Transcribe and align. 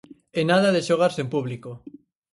E 0.39 0.41
nada 0.51 0.69
de 0.75 0.85
xogar 0.89 1.11
sen 1.13 1.27
público. 1.33 1.71